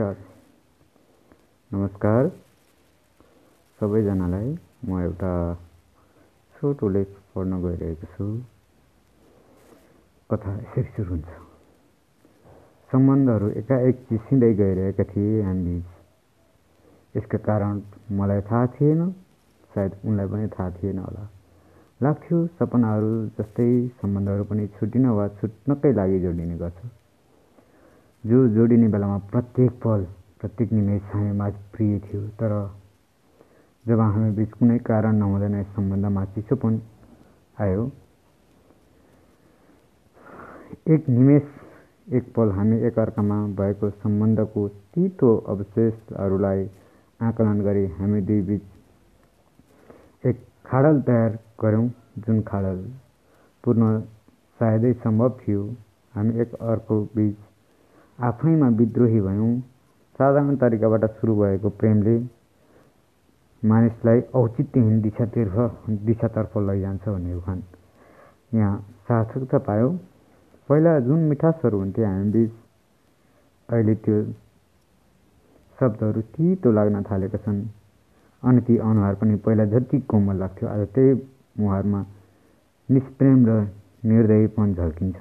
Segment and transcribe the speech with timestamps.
[0.00, 0.16] नमस्कार।
[1.72, 2.28] नमस्कार।
[3.80, 5.54] सबैजनालाई म एउटा
[6.54, 8.24] छोटो लेख पढ्न गइरहेको छु।
[10.30, 11.26] कथा यसरी सुरु हुन्छ।
[12.90, 15.84] सम्बन्धहरू एकाएक चिसिँदै गइरहेका थिए हामीबीच।
[17.16, 17.82] यसका कारण
[18.16, 19.10] मलाई थाहा थिएन
[19.74, 21.28] सायद उनलाई पनि थाहा थिएन होला।
[22.02, 26.80] लाग्थ्यो सपनाहरू जस्तै सम्बन्धहरू पनि छुट्टिन वा छुट्नकै लागि जोडिने गर्छ।
[28.24, 30.04] जो जोडिने बेलामा प्रत्येक पल
[30.40, 32.52] प्रत्येक निमेष हामीमाझ प्रिय थियो। तर
[33.86, 36.80] जब हामी बिच कुनै कारण नहुँदैन यस सम्बन्धमा चिसोपन
[37.56, 37.90] आयो।
[40.94, 41.44] एक निमेष
[42.08, 46.68] एक पल हामी एकअर्कामा भएको सम्बन्धको तितो अवशेषहरूलाई
[47.20, 51.88] आकलन गरी हामी दुई बिच एक खाडल तयार गऱ्यौँ
[52.26, 52.78] जुन खाडल
[53.64, 54.00] पूर्ण
[54.60, 55.62] सायदै सम्भव थियो।
[56.14, 57.36] हामी एक अर्को बिच
[58.20, 59.52] आफैमा विद्रोही भयौँ।
[60.18, 62.16] साधारण तरिकाबाट सुरु भएको प्रेमले
[63.62, 67.62] मानिसलाई औचित्यहीन दिशातर्फ दिशातर्फ लैजान्छ भन्ने उखान
[68.54, 68.76] यहाँ
[69.08, 69.88] सार्थकता पायो।
[70.68, 72.50] पहिला जुन मिठासहरू हुन्थे हामी बिच
[73.68, 74.22] अहिले त्यो
[75.78, 77.60] शब्दहरू तितो लाग्न थालेका छन्।
[78.42, 81.20] अनि ती अनुहार पनि पहिला जति कोमल लाग्थ्यो आज त्यही
[81.58, 82.00] मुहारमा
[82.88, 83.60] निष्प्रेम र
[84.04, 85.18] निर्दयीपन झल्किन्छ।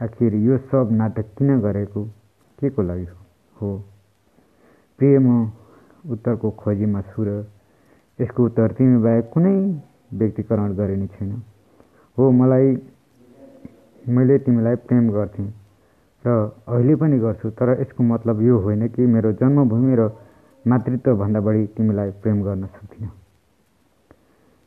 [0.00, 2.04] आखिर यो सब नाटक किन गरेको?
[2.58, 3.06] के को लागि
[3.56, 3.68] हो?
[4.98, 5.50] प्रिय म
[6.12, 7.30] उत्तरको खोजीमा छु र
[8.18, 9.56] यसको उत्तर तिमी बाहेक कुनै
[10.12, 11.30] व्यक्तिकरण गरिने छैन।
[12.16, 12.76] हो मलाई
[14.08, 15.48] मैले तिमीलाई प्रेम गर्थेँ
[16.24, 16.28] र
[16.68, 20.08] अहिले पनि गर्छु तर यसको मतलब यो होइन कि मेरो जन्मभूमि र
[20.64, 23.10] मातृत्वभन्दा बढी तिमीलाई प्रेम गर्न सक्दिनँ।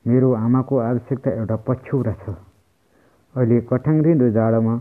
[0.05, 2.35] मेरो आमाको आवश्यकता एउटा पछ्यौरा छ।
[3.35, 4.75] अहिले कठाङ्ग्रिँदो जाडोमा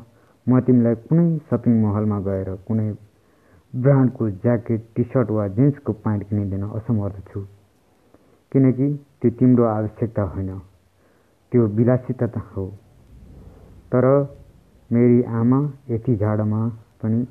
[0.48, 2.92] म तिमीलाई कुनै सपिङ महलमा गएर कुनै
[3.76, 7.40] ब्रान्डको ज्याकेट टी सर्ट वा जिन्सको प्यान्ट किनिदिन असमर्थ छु।
[8.52, 8.88] किनकि
[9.22, 10.58] त्यो तिम्रो आवश्यकता होइन।
[11.52, 12.66] त्यो विलासिता हो।
[13.92, 14.06] तर
[14.92, 16.68] मेरी आमा यति जाडोमा
[17.02, 17.26] पनि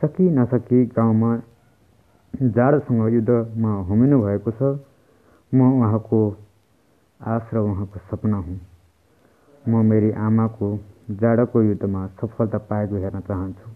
[0.00, 1.36] सकि नसकी गाउँमा
[2.34, 4.62] जाडोसँग युद्धमा होमिनु भएको छ
[5.54, 6.20] म उहाँको
[7.20, 8.60] आश र उहाँको सपना हुँ।
[9.68, 10.68] म मेरी आमाको
[11.20, 13.68] जाडोको युद्धमा सफलता पाएको हेर्न चाहन्छु।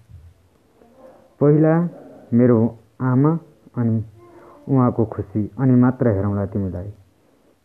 [1.41, 1.75] पहिला
[2.33, 2.59] मेरो
[3.03, 3.33] आमा
[3.77, 3.97] अनि
[4.69, 6.91] उहाँको खुसी अनि मात्र हेरौँला तिमीलाई।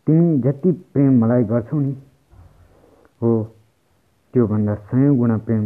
[0.06, 1.94] तिमी जति प्रेम मलाई गर्छौ नि
[3.22, 3.30] हो
[4.34, 5.64] त्योभन्दा सयौँ गुणा प्रेम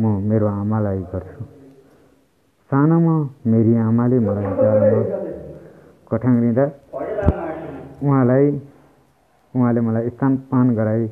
[0.00, 1.44] म मेरो आमालाई गर्छु।
[2.70, 3.16] सानोमा
[3.46, 5.02] मेरी आमाले मलाई जाडोमा
[6.10, 6.64] कठाङ्ग्रिँदा
[8.02, 8.46] उहाँलाई
[9.54, 11.06] उहाँले मलाई स्तनपान गराई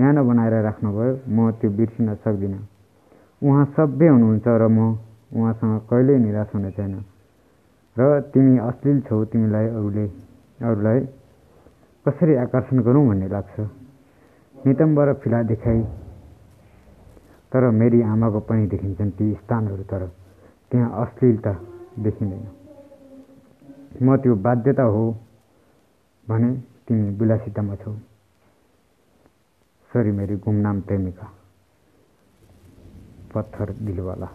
[0.00, 2.60] न्यानो बनाएर राख्नुभयो म त्यो बिर्सिन सक्दिनँ।
[3.42, 4.96] उहाँ सभ्य हुनुहुन्छ र म
[5.28, 6.94] उहाँसँग कहिल्यै निराश हुने छैन।
[7.96, 10.06] र तिमी अश्लील छौ तिमीलाई अरूले
[10.64, 11.00] अरूलाई
[12.06, 13.56] कसरी आकर्षण गरौँ भन्ने लाग्छ।
[14.56, 15.80] नितम्ब र फिला देखाइ
[17.52, 20.06] तर मेरी आमाको पनि देखिन्छन् ती स्थानहरू तर
[20.72, 21.52] त्यहाँ अश्लीलता
[22.00, 22.44] देखिँदैन।
[24.02, 25.04] म त्यो बाध्यता हो
[26.26, 26.50] भने
[26.88, 27.92] तिमी विलासितामा छौ।
[29.90, 31.26] सरी मेरी गुमनाम प्रेमिका
[33.34, 34.26] पत्थर दिलवाला।